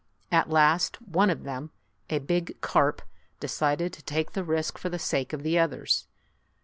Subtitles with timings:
[0.31, 1.69] At last, one of them,
[2.09, 3.03] a big carp,
[3.39, 6.07] decided to take the risk for the sake of the others.